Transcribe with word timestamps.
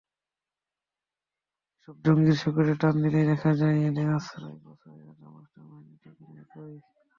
এসব 1.75 1.95
জঙ্গির 2.05 2.37
শেকড়ে 2.41 2.73
টান 2.81 2.95
দিলেই 3.03 3.29
দেখা 3.31 3.51
যায়, 3.59 3.77
এদের 3.87 4.07
আশ্রয়-প্রশ্রয়দাতা, 4.17 5.25
মাস্টারমাইন্ডের 5.35 5.97
ঠিকানা 6.03 6.39
একই। 6.43 6.75